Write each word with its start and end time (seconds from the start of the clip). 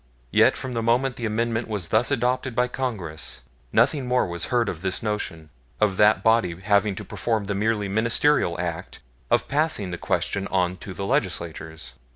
Yet 0.31 0.57
from 0.57 0.73
the 0.73 0.81
moment 0.81 1.15
the 1.17 1.27
Amendment 1.27 1.67
was 1.67 1.89
thus 1.89 2.09
adopted 2.09 2.55
by 2.55 2.67
Congress, 2.67 3.43
nothing 3.71 4.07
more 4.07 4.25
was 4.25 4.45
heard 4.45 4.67
of 4.67 4.81
this 4.81 5.03
notion 5.03 5.51
of 5.79 5.97
that 5.97 6.23
body 6.23 6.59
having 6.59 6.95
performed 6.95 7.45
the 7.45 7.53
merely 7.53 7.87
ministerial 7.87 8.59
act 8.59 8.99
of 9.29 9.47
passing 9.47 9.91
the 9.91 9.99
question 9.99 10.47
on 10.47 10.77
to 10.77 10.95
the 10.95 11.05
Legislatures. 11.05 11.93